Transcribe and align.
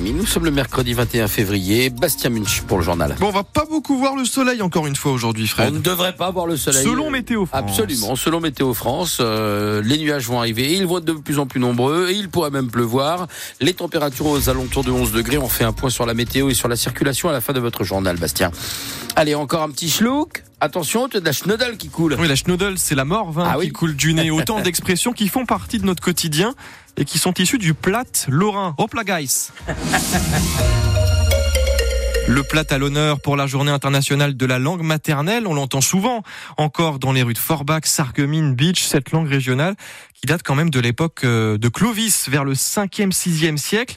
8h30. 0.00 0.14
Nous 0.16 0.26
sommes 0.26 0.44
le 0.44 0.50
mercredi 0.50 0.92
21 0.94 1.28
février. 1.28 1.90
Bastien 1.90 2.30
Munch 2.30 2.62
pour 2.62 2.78
le 2.78 2.84
journal. 2.84 3.14
Bon, 3.20 3.28
on 3.28 3.32
va 3.32 3.44
pas 3.44 3.64
beaucoup 3.64 3.96
voir 3.98 4.16
le 4.16 4.24
soleil 4.24 4.62
encore 4.62 4.86
une 4.86 4.96
fois 4.96 5.12
aujourd'hui, 5.12 5.44
On 5.44 5.48
Fred. 5.48 5.74
ne 5.74 5.78
devrait 5.78 6.14
pas 6.14 6.30
voir 6.30 6.46
le 6.46 6.56
soleil. 6.56 6.84
Selon 6.84 7.10
Météo 7.10 7.46
France. 7.46 7.60
Absolument, 7.60 8.16
selon 8.16 8.40
Météo 8.40 8.74
France, 8.74 9.18
euh, 9.20 9.82
les 9.82 9.98
nuages 9.98 10.26
vont 10.26 10.38
arriver, 10.38 10.74
ils 10.74 10.86
vont 10.86 10.98
être 10.98 11.04
de 11.04 11.12
plus 11.12 11.38
en 11.38 11.46
plus 11.46 11.60
nombreux 11.60 12.08
et 12.10 12.14
il 12.14 12.28
pourrait 12.28 12.50
même 12.50 12.70
pleuvoir. 12.70 13.26
Les 13.60 13.74
températures 13.74 14.26
aux 14.26 14.48
alentours 14.48 14.84
de 14.84 14.90
11 14.90 15.12
degrés, 15.12 15.38
on 15.38 15.48
fait 15.48 15.64
un 15.64 15.72
point 15.72 15.90
sur 15.90 16.06
la 16.06 16.14
météo 16.14 16.48
et 16.50 16.54
sur 16.54 16.68
la 16.68 16.76
circulation 16.76 17.28
à 17.28 17.32
la 17.32 17.40
fin 17.40 17.52
de 17.52 17.60
votre 17.60 17.84
journal, 17.84 18.16
Bastien. 18.16 18.50
Allez, 19.16 19.34
encore 19.34 19.62
un 19.62 19.70
petit 19.70 19.90
schlouk. 19.90 20.42
Attention, 20.62 21.08
tu 21.08 21.16
as 21.16 21.20
de 21.20 21.24
la 21.24 21.32
schnoddle 21.32 21.78
qui 21.78 21.88
coule. 21.88 22.16
Oui, 22.18 22.28
la 22.28 22.36
schnoddle, 22.36 22.76
c'est 22.76 22.94
la 22.94 23.06
morve 23.06 23.38
hein, 23.38 23.48
Ah 23.50 23.58
oui. 23.58 23.66
qui 23.66 23.72
coule 23.72 23.96
du 23.96 24.12
nez. 24.12 24.30
Autant 24.40 24.60
d'expressions 24.60 25.12
qui 25.12 25.28
font 25.28 25.46
partie 25.46 25.78
de 25.78 25.86
notre 25.86 26.02
quotidien 26.02 26.54
et 26.98 27.06
qui 27.06 27.18
sont 27.18 27.32
issues 27.34 27.56
du 27.56 27.72
plat 27.72 28.04
lorrain. 28.28 28.74
Hop 28.76 28.92
là, 28.92 29.04
guys 29.04 29.48
Le 32.28 32.42
plat 32.42 32.64
à 32.68 32.76
l'honneur 32.78 33.20
pour 33.20 33.36
la 33.36 33.46
journée 33.46 33.72
internationale 33.72 34.36
de 34.36 34.46
la 34.46 34.58
langue 34.58 34.82
maternelle, 34.82 35.46
on 35.46 35.54
l'entend 35.54 35.80
souvent 35.80 36.22
encore 36.58 36.98
dans 36.98 37.12
les 37.12 37.22
rues 37.22 37.32
de 37.32 37.38
Forbach, 37.38 37.86
Sarreguemines, 37.86 38.54
Beach, 38.54 38.84
cette 38.84 39.10
langue 39.12 39.28
régionale 39.28 39.74
qui 40.14 40.26
date 40.26 40.42
quand 40.44 40.54
même 40.54 40.70
de 40.70 40.78
l'époque 40.78 41.24
euh, 41.24 41.56
de 41.58 41.68
Clovis, 41.68 42.28
vers 42.28 42.44
le 42.44 42.52
5e, 42.52 43.10
6e 43.12 43.56
siècle. 43.56 43.96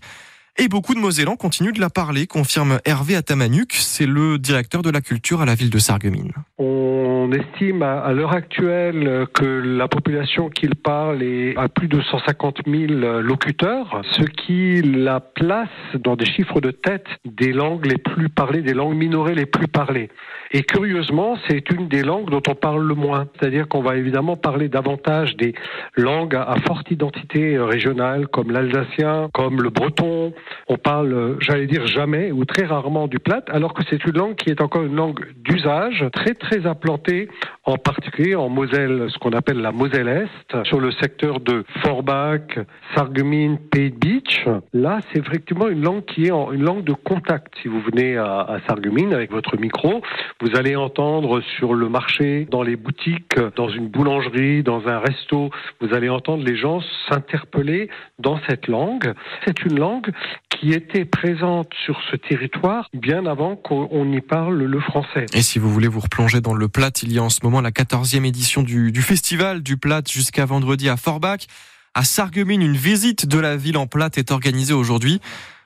Et 0.60 0.68
beaucoup 0.68 0.94
de 0.94 1.00
Mosellans 1.00 1.36
continuent 1.36 1.74
de 1.74 1.80
la 1.80 1.90
parler, 1.90 2.28
confirme 2.28 2.80
Hervé 2.86 3.16
Atamanuc, 3.16 3.74
c'est 3.74 4.06
le 4.06 4.38
directeur 4.38 4.84
de 4.84 4.92
la 4.92 5.02
culture 5.02 5.42
à 5.42 5.46
la 5.46 5.56
ville 5.56 5.72
de 5.72 5.80
Sarreguemines. 5.80 6.32
On 6.60 7.32
estime 7.32 7.82
à, 7.82 8.14
l'heure 8.14 8.34
actuelle 8.34 9.26
que 9.34 9.46
la 9.46 9.88
population 9.88 10.50
qu'il 10.50 10.76
parle 10.76 11.24
est 11.24 11.58
à 11.58 11.70
plus 11.70 11.88
de 11.88 12.00
150 12.00 12.60
000 12.68 12.86
locuteurs, 13.22 14.02
ce 14.12 14.24
qui 14.24 14.84
la 14.84 15.20
place 15.22 15.70
dans 15.96 16.16
des 16.16 16.26
chiffres 16.26 16.62
de 16.62 16.70
tête 16.70 17.08
des 17.26 17.52
langues 17.52 17.88
les 17.88 17.98
plus 17.98 18.30
parlées, 18.30 18.62
des 18.62 18.76
langues 18.76 18.96
minorées 18.96 19.34
les 19.34 19.48
plus 19.48 19.68
parlées. 19.68 20.10
Et 20.56 20.62
curieusement, 20.62 21.36
c'est 21.48 21.72
une 21.72 21.88
des 21.88 22.04
langues 22.04 22.30
dont 22.30 22.44
on 22.48 22.54
parle 22.54 22.86
le 22.86 22.94
moins. 22.94 23.26
C'est-à-dire 23.40 23.68
qu'on 23.68 23.82
va 23.82 23.96
évidemment 23.96 24.38
parler 24.38 24.70
davantage 24.70 25.36
des 25.36 25.56
langues 25.96 26.36
à 26.36 26.56
forte 26.68 26.92
identité 26.92 27.58
régionale, 27.58 28.28
comme 28.28 28.52
l'alsacien, 28.52 29.30
comme 29.34 29.64
le 29.64 29.72
breton. 29.72 30.32
On 30.68 30.78
parle, 30.78 31.38
j'allais 31.40 31.68
dire 31.68 31.86
jamais 31.88 32.32
ou 32.32 32.46
très 32.46 32.66
rarement 32.66 33.08
du 33.08 33.20
plat, 33.20 33.44
alors 33.48 33.74
que 33.74 33.84
c'est 33.90 34.04
une 34.06 34.18
langue 34.18 34.36
qui 34.36 34.50
est 34.50 34.62
encore 34.62 34.84
une 34.84 34.96
langue 34.96 35.26
d'usage, 35.38 36.06
très 36.14 36.34
très 36.34 36.66
implantée, 36.66 37.30
en 37.66 37.78
particulier 37.78 38.36
en 38.36 38.50
Moselle, 38.50 39.08
ce 39.10 39.18
qu'on 39.20 39.32
appelle 39.32 39.58
la 39.58 39.72
Moselle 39.72 40.08
Est, 40.08 40.64
sur 40.66 40.80
le 40.80 40.92
secteur 40.92 41.40
de 41.40 41.64
Forbach, 41.82 42.60
Sarreguemines, 42.94 43.58
Pays 43.58 43.92
Beach. 43.92 44.46
Là, 44.74 45.00
c'est 45.12 45.20
effectivement 45.20 45.70
une 45.70 45.82
langue 45.82 46.04
qui 46.06 46.26
est 46.26 46.32
en, 46.32 46.52
une 46.52 46.64
langue 46.64 46.84
de 46.84 46.94
contact. 46.94 47.54
Si 47.62 47.70
vous 47.70 47.80
venez 47.82 48.18
à, 48.18 48.42
à 48.42 48.60
Sarreguemines 48.68 49.14
avec 49.14 49.32
votre 49.32 49.58
micro, 49.58 50.02
vous 50.42 50.56
allez 50.58 50.76
entendre 50.76 51.42
sur 51.58 51.74
le 51.74 51.88
marché, 51.88 52.48
dans 52.52 52.64
les 52.64 52.76
boutiques, 52.76 53.40
dans 53.56 53.70
une 53.70 53.88
boulangerie, 53.88 54.64
dans 54.64 54.88
un 54.88 55.00
resto, 55.00 55.50
vous 55.80 55.94
allez 55.94 56.10
entendre 56.10 56.44
les 56.44 56.58
gens 56.58 56.82
s'interpeller 57.10 57.90
dans 58.20 58.40
cette 58.48 58.68
langue. 58.68 59.14
C'est 59.46 59.64
une 59.64 59.80
langue 59.80 60.12
qui 60.50 60.72
était 60.72 61.06
présente 61.06 61.72
sur 61.86 62.00
ce 62.12 62.16
territoire 62.16 62.90
bien 62.94 63.26
avant 63.26 63.56
qu'on 63.56 63.88
on 63.92 64.12
y 64.12 64.22
parle 64.22 64.64
le 64.64 64.80
français. 64.80 65.26
Et 65.34 65.42
si 65.42 65.60
vous 65.60 65.70
voulez 65.70 65.88
vous 65.88 66.00
replonger 66.00 66.42
dans 66.42 66.54
le 66.54 66.68
plat, 66.68 66.90
il 67.02 67.14
y 67.14 67.20
a 67.20 67.24
en 67.24 67.30
ce 67.30 67.40
moment 67.44 67.53
la 67.62 67.72
14e 67.72 68.26
édition 68.26 68.64
du, 68.64 68.92
du 68.92 69.02
festival 69.02 69.62
du 69.64 69.78
plat 69.78 70.02
jusqu'à 70.10 70.46
vendredi 70.46 70.90
à 70.90 70.98
Forbach. 70.98 71.48
À 71.94 72.04
Sarreguemines, 72.04 72.62
une 72.62 72.78
visite 72.78 73.26
de 73.26 73.38
la 73.38 73.56
ville 73.56 73.78
en 73.78 73.88
plat 73.88 74.10
est 74.16 74.32
organisée 74.32 74.74
aujourd'hui. 74.74 75.22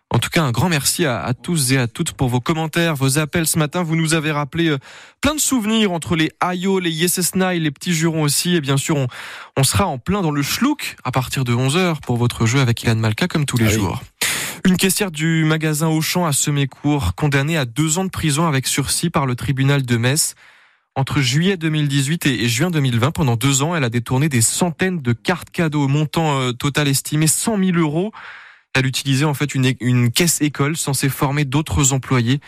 En 0.10 0.20
tout 0.20 0.30
cas, 0.30 0.42
un 0.42 0.52
grand 0.52 0.70
merci 0.70 1.06
à, 1.06 1.22
à 1.22 1.34
tous 1.34 1.74
et 1.74 1.78
à 1.78 1.88
toutes 1.88 2.14
pour 2.14 2.30
vos 2.30 2.40
commentaires, 2.40 2.96
vos 2.96 3.18
appels 3.20 3.46
ce 3.46 3.60
matin. 3.60 3.84
Vous 3.84 3.98
nous 3.98 4.14
avez 4.14 4.32
rappelé 4.32 4.70
euh, 4.70 4.78
plein 5.20 5.36
de 5.36 5.40
souvenirs 5.40 5.92
entre 5.92 6.16
les 6.16 6.32
Ayo, 6.40 6.80
les 6.80 6.92
Yesesnaï, 6.92 7.60
les 7.60 7.72
petits 7.72 7.94
jurons 7.94 8.22
aussi. 8.24 8.56
Et 8.56 8.62
bien 8.62 8.78
sûr, 8.78 8.96
on, 8.96 9.08
on 9.58 9.64
sera 9.64 9.86
en 9.86 9.98
plein 9.98 10.22
dans 10.22 10.32
le 10.32 10.42
schlouk 10.42 10.96
à 11.04 11.12
partir 11.12 11.44
de 11.44 11.54
11h 11.54 12.00
pour 12.02 12.16
votre 12.16 12.46
jeu 12.46 12.62
avec 12.62 12.84
Ilan 12.84 12.96
Malka 12.96 13.28
comme 13.28 13.46
tous 13.46 13.58
les 13.58 13.66
Ah 13.66 13.70
oui. 13.70 13.76
jours. 13.76 14.02
Une 14.66 14.78
caissière 14.78 15.12
du 15.12 15.44
magasin 15.44 15.88
Auchan 15.88 16.26
à 16.26 16.32
Semécourt, 16.34 17.14
condamnée 17.16 17.58
à 17.58 17.66
deux 17.66 18.00
ans 18.00 18.06
de 18.06 18.10
prison 18.10 18.48
avec 18.48 18.66
sursis 18.66 19.10
par 19.10 19.26
le 19.26 19.36
tribunal 19.36 19.86
de 19.86 19.98
Metz. 19.98 20.36
Entre 20.98 21.22
juillet 21.22 21.58
2018 21.58 22.26
et 22.26 22.50
juin 22.50 22.72
2020, 22.72 23.12
pendant 23.12 23.36
deux 23.36 23.62
ans, 23.62 23.76
elle 23.76 23.84
a 23.84 23.90
détourné 23.90 24.30
des 24.30 24.42
centaines 24.42 25.00
de 25.00 25.14
cartes 25.14 25.52
cadeaux, 25.52 25.88
montant 25.88 26.40
euh, 26.40 26.54
total 26.54 26.88
estimé 26.88 27.28
100 27.28 27.66
000 27.66 27.78
euros. 27.78 28.12
Elle 28.74 28.88
utilisait 28.88 29.24
en 29.24 29.36
fait 29.36 29.54
une 29.54 30.12
caisse 30.12 30.42
école 30.42 30.76
censée 30.76 31.10
former 31.10 31.46
d'autres 31.46 31.94
employés. 31.94 32.40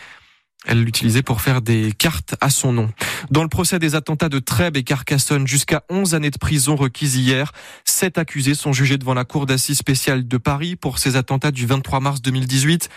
Elle 0.66 0.82
l'utilisait 0.82 1.22
pour 1.22 1.42
faire 1.42 1.62
des 1.62 1.92
cartes 1.96 2.34
à 2.40 2.50
son 2.50 2.72
nom. 2.72 2.90
Dans 3.30 3.44
le 3.44 3.48
procès 3.48 3.78
des 3.78 3.94
attentats 3.94 4.28
de 4.28 4.40
Trèbes 4.40 4.76
et 4.76 4.82
Carcassonne, 4.82 5.46
jusqu'à 5.46 5.84
11 5.88 6.16
années 6.16 6.32
de 6.32 6.38
prison 6.38 6.74
requises 6.74 7.14
hier, 7.14 7.52
sept 7.84 8.18
accusés 8.18 8.56
sont 8.56 8.72
jugés 8.72 8.98
devant 8.98 9.14
la 9.14 9.24
Cour 9.24 9.46
d'assises 9.46 9.78
spéciale 9.78 10.26
de 10.26 10.36
Paris 10.38 10.74
pour 10.74 10.98
ces 10.98 11.14
attentats 11.14 11.52
du 11.52 11.66
23 11.66 12.00
mars 12.00 12.20
2018. 12.20 12.88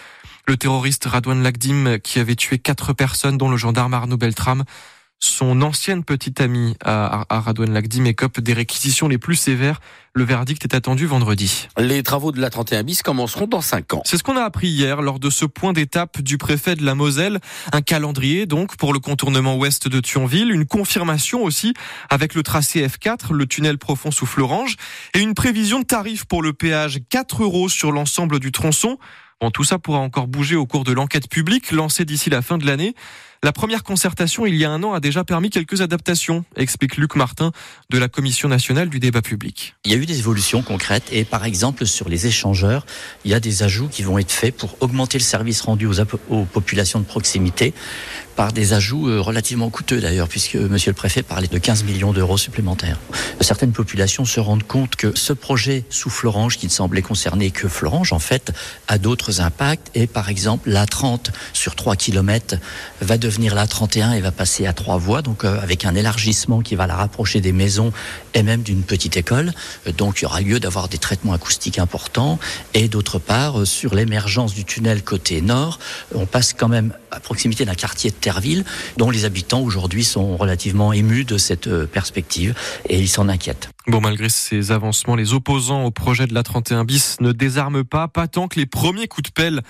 Le 0.47 0.57
terroriste 0.57 1.05
Radouane 1.05 1.43
Lagdim, 1.43 1.99
qui 1.99 2.17
avait 2.17 2.35
tué 2.35 2.57
quatre 2.57 2.91
personnes, 2.93 3.37
dont 3.37 3.49
le 3.49 3.57
gendarme 3.57 3.93
Arnaud 3.93 4.17
Beltrame, 4.17 4.63
son 5.23 5.61
ancienne 5.61 6.03
petite 6.03 6.41
amie 6.41 6.75
à, 6.83 7.25
à 7.29 7.39
Radouane 7.39 7.81
des 8.41 8.53
réquisitions 8.53 9.07
les 9.07 9.17
plus 9.17 9.35
sévères. 9.35 9.79
Le 10.13 10.23
verdict 10.23 10.63
est 10.63 10.75
attendu 10.75 11.05
vendredi. 11.05 11.67
Les 11.77 12.03
travaux 12.03 12.31
de 12.31 12.41
la 12.41 12.49
31 12.49 12.83
bis 12.83 13.01
commenceront 13.01 13.47
dans 13.47 13.61
5 13.61 13.93
ans. 13.93 14.01
C'est 14.05 14.17
ce 14.17 14.23
qu'on 14.23 14.37
a 14.37 14.43
appris 14.43 14.67
hier 14.67 15.01
lors 15.01 15.19
de 15.19 15.29
ce 15.29 15.45
point 15.45 15.73
d'étape 15.73 16.21
du 16.21 16.37
préfet 16.37 16.75
de 16.75 16.85
la 16.85 16.93
Moselle. 16.93 17.39
Un 17.71 17.81
calendrier 17.81 18.45
donc 18.45 18.75
pour 18.75 18.93
le 18.93 18.99
contournement 18.99 19.55
ouest 19.55 19.87
de 19.87 19.99
Thionville, 20.01 20.51
une 20.51 20.65
confirmation 20.65 21.43
aussi 21.43 21.73
avec 22.09 22.35
le 22.35 22.43
tracé 22.43 22.85
F4, 22.85 23.33
le 23.33 23.47
tunnel 23.47 23.77
profond 23.77 24.11
sous 24.11 24.25
Florange, 24.25 24.75
et 25.13 25.19
une 25.19 25.33
prévision 25.33 25.79
de 25.79 25.85
tarif 25.85 26.25
pour 26.25 26.43
le 26.43 26.53
péage 26.53 26.99
4 27.09 27.43
euros 27.43 27.69
sur 27.69 27.91
l'ensemble 27.91 28.39
du 28.39 28.51
tronçon. 28.51 28.97
Bon, 29.41 29.51
tout 29.51 29.63
ça 29.63 29.79
pourra 29.79 29.99
encore 29.99 30.27
bouger 30.27 30.55
au 30.55 30.65
cours 30.65 30.83
de 30.83 30.93
l'enquête 30.93 31.27
publique 31.27 31.71
lancée 31.71 32.05
d'ici 32.05 32.29
la 32.29 32.41
fin 32.41 32.57
de 32.57 32.65
l'année. 32.65 32.93
La 33.43 33.51
première 33.51 33.83
concertation, 33.83 34.45
il 34.45 34.55
y 34.55 34.63
a 34.63 34.71
un 34.71 34.81
an, 34.83 34.93
a 34.93 35.01
déjà 35.01 35.25
permis 35.25 35.49
quelques 35.49 35.81
adaptations, 35.81 36.45
explique 36.55 36.95
Luc 36.95 37.17
Martin 37.17 37.51
de 37.89 37.97
la 37.97 38.07
Commission 38.07 38.47
nationale 38.47 38.87
du 38.87 39.01
débat 39.01 39.21
public. 39.21 39.75
Il 39.83 39.91
y 39.91 39.95
a 39.95 39.97
eu 39.97 40.05
des 40.05 40.17
évolutions 40.19 40.61
concrètes 40.61 41.09
et 41.11 41.25
par 41.25 41.43
exemple 41.43 41.85
sur 41.85 42.07
les 42.07 42.25
échangeurs, 42.25 42.85
il 43.25 43.31
y 43.31 43.33
a 43.33 43.41
des 43.41 43.63
ajouts 43.63 43.89
qui 43.89 44.01
vont 44.01 44.17
être 44.17 44.31
faits 44.31 44.55
pour 44.55 44.77
augmenter 44.79 45.17
le 45.17 45.25
service 45.25 45.59
rendu 45.59 45.87
aux, 46.29 46.45
populations 46.45 47.01
de 47.01 47.05
proximité 47.05 47.73
par 48.37 48.53
des 48.53 48.71
ajouts 48.71 49.09
euh, 49.09 49.19
relativement 49.19 49.69
coûteux 49.69 49.99
d'ailleurs 49.99 50.29
puisque 50.29 50.55
monsieur 50.55 50.89
le 50.89 50.95
préfet 50.95 51.21
parlait 51.21 51.47
de 51.47 51.57
15 51.57 51.83
millions 51.83 52.13
d'euros 52.13 52.37
supplémentaires. 52.37 52.97
Certaines 53.41 53.73
populations 53.73 54.23
se 54.23 54.39
rendent 54.39 54.63
compte 54.63 54.95
que 54.95 55.15
ce 55.15 55.33
projet 55.33 55.83
sous 55.89 56.09
Florange 56.09 56.57
qui 56.57 56.65
ne 56.65 56.71
semblait 56.71 57.03
concerner 57.03 57.51
que 57.51 57.67
Florange 57.67 58.13
en 58.13 58.19
fait 58.19 58.53
a 58.87 58.97
d'autres 58.97 59.41
impacts 59.41 59.91
et 59.95 60.07
par 60.07 60.29
exemple 60.29 60.69
la 60.69 60.85
30 60.85 61.31
sur 61.51 61.75
3 61.75 61.97
km 61.97 62.55
va 63.01 63.17
devenir 63.17 63.32
la 63.39 63.67
31 63.67 64.13
et 64.13 64.21
va 64.21 64.31
passer 64.31 64.65
à 64.65 64.73
trois 64.73 64.97
voies 64.97 65.21
donc 65.21 65.43
euh, 65.43 65.59
avec 65.61 65.85
un 65.85 65.95
élargissement 65.95 66.61
qui 66.61 66.75
va 66.75 66.87
la 66.87 66.95
rapprocher 66.95 67.41
des 67.41 67.51
maisons 67.51 67.91
et 68.33 68.43
même 68.43 68.63
d'une 68.63 68.83
petite 68.83 69.17
école. 69.17 69.53
Euh, 69.87 69.91
Donc 69.91 70.19
il 70.19 70.23
y 70.23 70.25
aura 70.25 70.41
lieu 70.41 70.59
d'avoir 70.59 70.87
des 70.87 70.97
traitements 70.97 71.33
acoustiques 71.33 71.79
importants. 71.79 72.39
Et 72.73 72.87
d'autre 72.87 73.19
part, 73.19 73.59
euh, 73.59 73.65
sur 73.65 73.95
l'émergence 73.95 74.53
du 74.53 74.65
tunnel 74.65 75.03
côté 75.03 75.41
nord, 75.41 75.79
on 76.15 76.25
passe 76.25 76.53
quand 76.53 76.67
même 76.67 76.93
à 77.11 77.19
proximité 77.19 77.65
d'un 77.65 77.75
quartier 77.75 78.09
de 78.09 78.15
Terreville 78.15 78.63
dont 78.97 79.09
les 79.09 79.25
habitants 79.25 79.61
aujourd'hui 79.61 80.03
sont 80.03 80.37
relativement 80.37 80.93
émus 80.93 81.25
de 81.25 81.37
cette 81.37 81.69
perspective 81.85 82.55
et 82.89 82.99
ils 82.99 83.09
s'en 83.09 83.29
inquiètent. 83.29 83.69
Bon, 83.87 83.99
malgré 83.99 84.29
ces 84.29 84.71
avancements, 84.71 85.15
les 85.15 85.33
opposants 85.33 85.83
au 85.83 85.91
projet 85.91 86.25
de 86.25 86.33
la 86.33 86.43
31 86.43 86.85
bis 86.85 87.17
ne 87.19 87.31
désarment 87.31 87.83
pas, 87.83 88.07
pas 88.07 88.27
tant 88.27 88.47
que 88.47 88.59
les 88.59 88.65
premiers 88.65 89.07
coups 89.07 89.29
de 89.29 89.33
pelle 89.33 89.61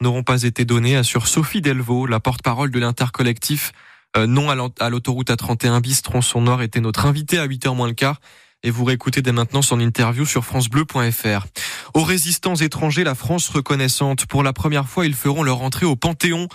n'auront 0.00 0.22
pas 0.22 0.42
été 0.42 0.64
donnés, 0.64 0.96
assure 0.96 1.26
Sophie 1.26 1.60
Delvaux, 1.60 2.06
la 2.06 2.20
porte-parole 2.20 2.70
de 2.70 2.78
l'intercollectif 2.78 3.72
euh, 4.16 4.26
Non 4.26 4.48
à 4.50 4.90
l'autoroute 4.90 5.30
A31 5.30 5.80
bis, 5.80 6.02
tronçon 6.02 6.40
nord, 6.40 6.62
était 6.62 6.80
notre 6.80 7.06
invité 7.06 7.38
à 7.38 7.46
8h 7.46 7.74
moins 7.74 7.88
le 7.88 7.94
quart. 7.94 8.20
Et 8.64 8.70
vous 8.70 8.84
réécoutez 8.84 9.22
dès 9.22 9.30
maintenant 9.30 9.62
son 9.62 9.78
interview 9.78 10.26
sur 10.26 10.44
francebleu.fr. 10.44 11.46
Aux 11.94 12.02
résistants 12.02 12.56
étrangers, 12.56 13.04
la 13.04 13.14
France 13.14 13.48
reconnaissante. 13.48 14.26
Pour 14.26 14.42
la 14.42 14.52
première 14.52 14.88
fois, 14.88 15.06
ils 15.06 15.14
feront 15.14 15.44
leur 15.44 15.62
entrée 15.62 15.86
au 15.86 15.94
Panthéon. 15.94 16.48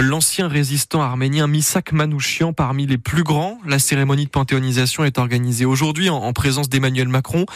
L'ancien 0.00 0.48
résistant 0.48 1.02
arménien 1.02 1.46
Misak 1.46 1.92
Manouchian 1.92 2.52
parmi 2.52 2.84
les 2.84 2.98
plus 2.98 3.22
grands. 3.22 3.58
La 3.64 3.78
cérémonie 3.78 4.24
de 4.24 4.30
panthéonisation 4.30 5.04
est 5.04 5.18
organisée 5.18 5.64
aujourd'hui 5.64 6.10
en, 6.10 6.16
en 6.16 6.32
présence 6.32 6.68
d'Emmanuel 6.68 7.06
Macron, 7.06 7.46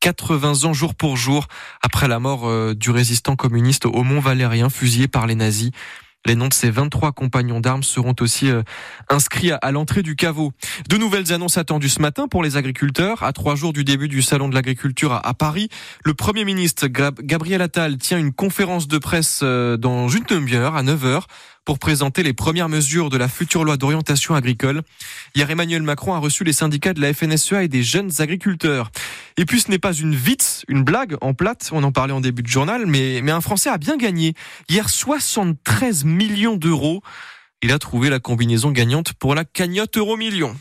80 0.00 0.64
ans 0.64 0.74
jour 0.74 0.94
pour 0.94 1.16
jour 1.16 1.46
après 1.80 2.06
la 2.06 2.18
mort 2.18 2.46
euh, 2.48 2.74
du 2.74 2.90
résistant 2.90 3.34
communiste 3.34 3.86
au 3.86 4.02
Mont 4.02 4.20
Valérien 4.20 4.68
fusillé 4.68 5.08
par 5.08 5.26
les 5.26 5.34
nazis. 5.34 5.70
Les 6.26 6.34
noms 6.34 6.48
de 6.48 6.54
ces 6.54 6.70
23 6.70 7.12
compagnons 7.12 7.60
d'armes 7.60 7.84
seront 7.84 8.14
aussi 8.20 8.50
euh, 8.50 8.62
inscrits 9.08 9.52
à, 9.52 9.70
l'entrée 9.70 10.02
du 10.02 10.16
caveau. 10.16 10.52
De 10.88 10.96
nouvelles 10.96 11.32
annonces 11.32 11.56
attendues 11.56 11.88
ce 11.88 12.02
matin 12.02 12.26
pour 12.26 12.42
les 12.42 12.56
agriculteurs. 12.56 13.22
À 13.22 13.32
trois 13.32 13.54
jours 13.54 13.72
du 13.72 13.84
début 13.84 14.08
du 14.08 14.22
salon 14.22 14.48
de 14.48 14.54
l'agriculture 14.54 15.12
à, 15.12 15.34
Paris, 15.34 15.68
le 16.04 16.14
Premier 16.14 16.44
ministre 16.44 16.88
Gabriel 16.88 17.62
Attal 17.62 17.96
tient 17.96 18.18
une 18.18 18.32
conférence 18.32 18.88
de 18.88 18.98
presse 18.98 19.40
euh, 19.44 19.76
dans 19.76 20.08
une 20.08 20.24
demi-heure 20.24 20.74
à 20.74 20.82
9 20.82 21.04
heures 21.04 21.26
pour 21.66 21.78
présenter 21.80 22.22
les 22.22 22.32
premières 22.32 22.70
mesures 22.70 23.10
de 23.10 23.18
la 23.18 23.28
future 23.28 23.64
loi 23.64 23.76
d'orientation 23.76 24.34
agricole. 24.34 24.82
Hier, 25.34 25.50
Emmanuel 25.50 25.82
Macron 25.82 26.14
a 26.14 26.18
reçu 26.18 26.44
les 26.44 26.52
syndicats 26.54 26.94
de 26.94 27.00
la 27.02 27.12
FNSEA 27.12 27.64
et 27.64 27.68
des 27.68 27.82
jeunes 27.82 28.12
agriculteurs. 28.20 28.90
Et 29.36 29.44
puis, 29.44 29.60
ce 29.60 29.70
n'est 29.70 29.80
pas 29.80 29.92
une 29.92 30.14
vite, 30.14 30.64
une 30.68 30.84
blague 30.84 31.16
en 31.20 31.34
plate, 31.34 31.68
on 31.72 31.82
en 31.82 31.92
parlait 31.92 32.12
en 32.12 32.20
début 32.20 32.42
de 32.42 32.48
journal, 32.48 32.86
mais, 32.86 33.20
un 33.30 33.40
Français 33.40 33.68
a 33.68 33.76
bien 33.76 33.96
gagné. 33.96 34.34
Hier, 34.68 34.88
73 34.88 36.04
millions 36.04 36.56
d'euros. 36.56 37.02
Il 37.62 37.72
a 37.72 37.78
trouvé 37.78 38.10
la 38.10 38.20
combinaison 38.20 38.70
gagnante 38.70 39.12
pour 39.14 39.34
la 39.34 39.44
cagnotte 39.44 39.98
euro 39.98 40.16
million. 40.16 40.56